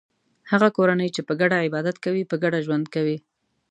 هغه 0.51 0.67
کورنۍ 0.77 1.09
چې 1.15 1.21
په 1.27 1.33
ګډه 1.41 1.57
عبادت 1.65 1.95
کوي 2.05 2.23
په 2.31 2.35
ګډه 2.43 2.59
ژوند 2.65 2.85
کوي. 2.95 3.17